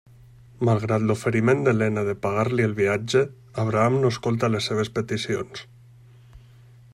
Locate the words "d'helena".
1.67-2.03